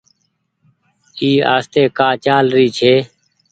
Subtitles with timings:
[1.21, 2.93] اي آستي ڪآ چآل ري ڇي۔